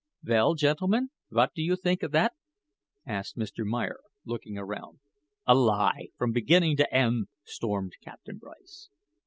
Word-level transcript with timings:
"Vell, 0.23 0.55
gentlemen, 0.55 1.11
vwhat 1.31 1.49
do 1.53 1.61
you 1.61 1.75
think 1.75 2.01
of 2.01 2.09
that?" 2.11 2.33
asked 3.05 3.37
Mr. 3.37 3.63
Meyer, 3.63 3.99
looking 4.25 4.57
around. 4.57 4.99
"A 5.45 5.53
lie, 5.53 6.07
from 6.17 6.31
beginning 6.31 6.75
to 6.77 6.91
end," 6.91 7.27
stormed 7.45 7.93
Captain 8.03 8.39
Bryce. 8.39 8.89